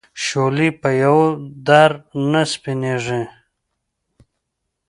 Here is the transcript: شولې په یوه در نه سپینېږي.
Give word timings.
شولې 0.25 0.69
په 0.81 0.89
یوه 1.03 1.27
در 1.67 1.91
نه 2.31 2.41
سپینېږي. 2.51 3.21